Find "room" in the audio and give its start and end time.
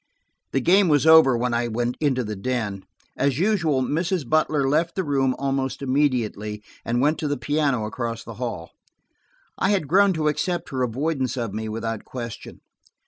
5.03-5.35